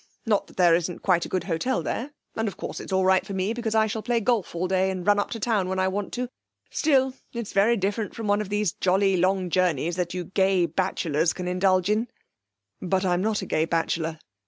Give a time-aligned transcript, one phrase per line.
[0.25, 3.23] Not that there isn't quite a good hotel there, and of course it's all right
[3.23, 5.77] for me, because I shall play golf all day and run up to town when
[5.77, 6.27] I want to.
[6.71, 11.33] Still, it's very different from one of these jolly long journeys that you gay bachelors
[11.33, 12.07] can indulge in.'
[12.81, 14.17] 'But I'm not a gay bachelor.